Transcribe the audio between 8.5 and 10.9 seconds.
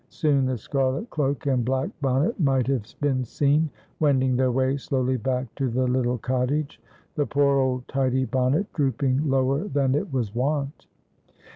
drooping lower than it was wont.